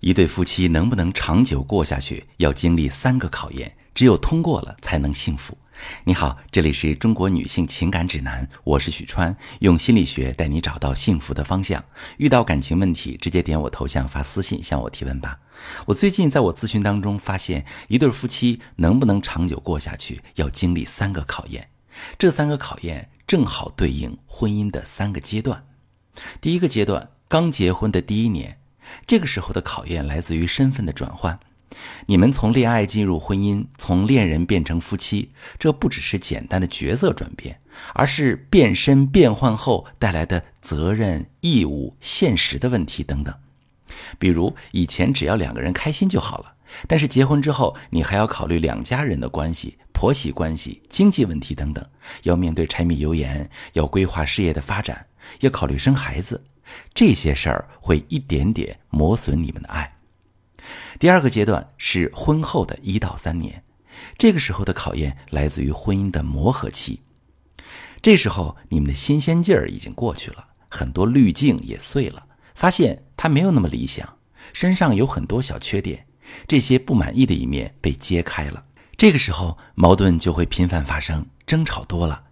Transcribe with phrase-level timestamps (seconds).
[0.00, 5.56] 一对夫妻能不能长久过下去，要经历三个考验，只有通过了才能幸福。
[6.04, 11.82] 你好，这里是中国女性情感指南，我是许川，用心理学带你找到幸福的方向。
[12.18, 15.38] 遇到感情问题，直接点我头像发私信向我提问吧。
[15.86, 21.68] 我最近在我咨询当中发现，一对夫妻能不能长久过下去，要经历三个考验。
[22.18, 25.66] 这三个考验正好对应婚姻的三个阶段。
[26.40, 28.58] 第一个阶段，刚结婚的第一年。
[29.06, 31.38] 这个时候的考验来自于身份的转换，
[32.06, 37.60] 你们从恋爱进入婚姻，从恋人变成夫妻，这不只是简单的角色转变，
[37.94, 43.34] 而是变身变换后带来的责任、义务、现实的问题等等。
[44.18, 46.54] 比如以前只要两个人开心就好了，
[46.86, 51.82] 但是结婚之后，你还要考虑两家人的关系、婆媳关系、经济问题等等，
[52.24, 55.04] 要面对柴米油盐，要规划事业的发展，
[55.40, 56.44] 要考虑生孩子。
[56.92, 59.90] 这些事儿会一点点磨损你们的爱。
[60.98, 63.64] 第二个阶段是婚后的一到三年，
[64.18, 67.00] 这个时候的考验来自于婚姻的磨合期。
[68.02, 72.22] 这时候你们的新鲜劲儿已经过去了，很多滤镜也碎了，
[72.54, 74.06] 发现他没有那么理想，
[74.52, 76.06] 身上有很多小缺点，
[76.46, 78.62] 这些不满意的一面被揭开了。
[78.98, 82.22] 这个时候矛盾就会频繁发生，争吵多了，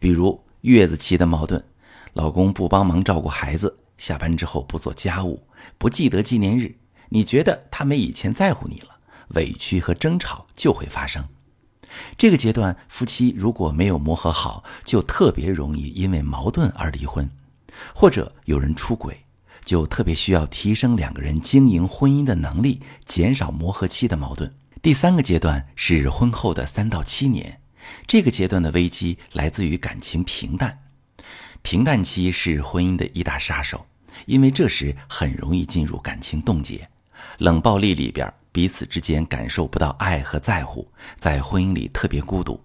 [0.00, 1.62] 比如月子期的矛盾，
[2.14, 3.76] 老公不帮忙照顾孩子。
[3.98, 6.74] 下班之后不做家务，不记得纪念日，
[7.10, 8.88] 你觉得他没以前在乎你了，
[9.34, 11.22] 委屈和争吵就会发生。
[12.16, 17.30] 这个阶段，夫妻如果没有磨合好，就特别容易因为矛盾而离婚，
[17.94, 19.24] 或者有人出轨，
[19.62, 24.50] 就特别需要提升两个人经营婚姻的能力，减少磨合期的矛盾。
[24.84, 27.58] 第三个阶段是婚后的三到七年，
[28.06, 30.78] 这个阶段的危机来自于感情平淡。
[31.62, 33.86] 平淡期是婚姻的一大杀手，
[34.26, 36.86] 因为这时很容易进入感情冻结，
[37.38, 42.62] 冷暴力里边彼此之间感受不到爱和在乎，在婚姻里特别孤独，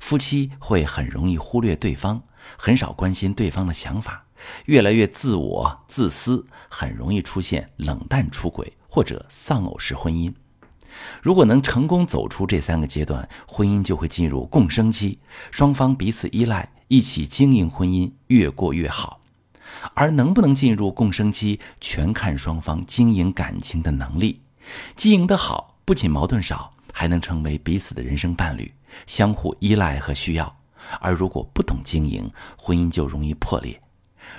[0.00, 2.22] 夫妻会很容易忽略对方，
[2.56, 4.24] 很少关心对方的想法，
[4.64, 10.32] 越来越自我自私，很容易出现冷淡出轨或者丧偶式婚姻。
[11.22, 15.18] 如果能成功走出这三个阶段，婚姻就会进入共生期，
[15.50, 16.72] 双方彼此依赖。
[16.88, 19.20] 一起经营婚姻，越过越好。
[19.94, 24.42] 而能不能进入共生期，全看双方经营感情的能力。
[24.94, 28.70] 经营得好，不仅矛盾少，还能成为彼此的人生伴侣，
[29.06, 30.54] 相互依赖和需要。
[31.00, 33.80] 而如果不懂经营，婚姻就容易破裂。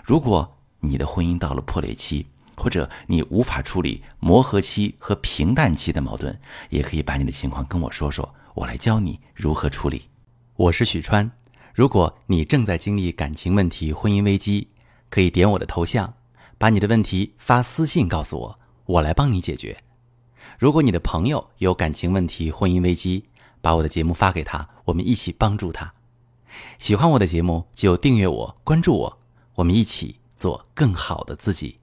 [0.04, 6.38] 如果你的婚姻到了破裂期，或者你无法处理磨合期和平淡期的矛盾，
[6.70, 10.04] 也可以把你的情况跟我说说，我来教你如何处理。
[10.56, 11.30] 我是许川。
[11.74, 14.68] 如果你正在经历感情问题、婚姻危机，
[15.10, 16.14] 可以点我的头像，
[16.58, 19.76] 把你的问题发私信告诉我，我来帮你解决。
[20.60, 23.26] 如果你的朋友有感情问题、婚姻危机，
[23.60, 25.92] 把我的节目发给他，我们一起帮助他。
[26.78, 29.18] 喜欢我的节目就订阅我、关注我，
[29.56, 31.78] 我们一起做更好的自己。